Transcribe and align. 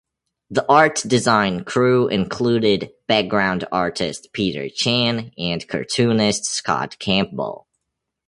The 0.49 0.67
art 0.67 1.03
design 1.05 1.63
crew 1.63 2.07
included 2.07 2.89
background 3.05 3.67
artist 3.71 4.29
Peter 4.33 4.67
Chan 4.67 5.31
and 5.37 5.67
cartoonist 5.67 6.45
Scott 6.45 6.97
Campbell. 6.97 7.67